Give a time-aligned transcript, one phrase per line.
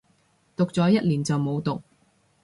[0.55, 1.83] 讀咗一年就冇讀